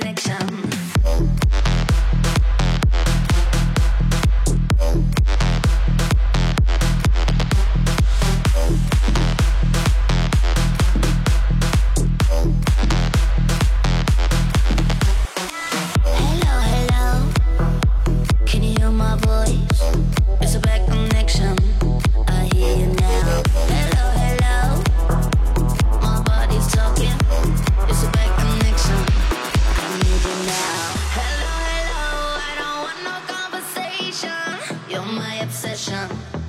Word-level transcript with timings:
connection. 0.00 0.89
my 35.12 35.34
obsession. 35.36 36.39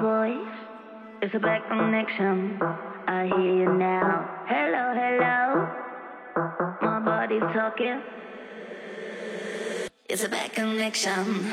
voice 0.00 0.56
is 1.22 1.30
a 1.34 1.38
bad 1.38 1.60
uh, 1.62 1.74
uh. 1.74 1.78
connection. 1.78 2.58
I 3.06 3.26
hear 3.26 3.56
you 3.62 3.72
now. 3.74 4.44
Hello, 4.48 4.94
hello. 4.96 5.68
My 6.80 7.00
body's 7.00 7.42
talking. 7.52 8.02
It's 10.08 10.24
a 10.24 10.28
bad 10.28 10.52
connection. 10.52 11.52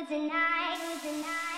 was 0.00 0.10
a 0.10 0.18
night, 0.18 0.78
was 0.80 1.04
a 1.04 1.20
night. 1.20 1.49